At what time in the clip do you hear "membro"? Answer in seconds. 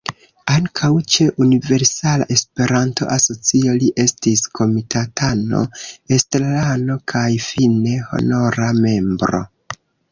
8.85-9.47